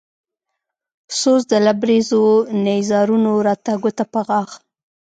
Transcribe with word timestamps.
سوز 1.19 1.41
د 1.51 1.53
لبرېزو 1.65 2.23
نيزارونو 2.65 3.31
راته 3.47 3.73
ګوته 3.83 4.05
په 4.13 4.19
غاښ 4.27 4.51